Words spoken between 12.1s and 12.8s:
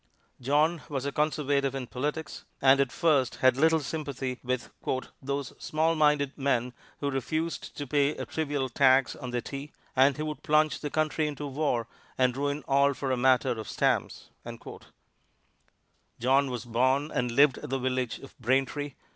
and ruin